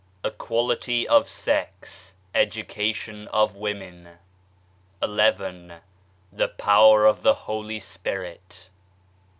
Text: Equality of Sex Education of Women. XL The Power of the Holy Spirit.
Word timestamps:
Equality 0.23 1.07
of 1.07 1.27
Sex 1.29 2.15
Education 2.33 3.27
of 3.27 3.55
Women. 3.55 4.17
XL 5.05 5.15
The 6.33 6.47
Power 6.57 7.05
of 7.05 7.21
the 7.21 7.35
Holy 7.45 7.79
Spirit. 7.79 8.71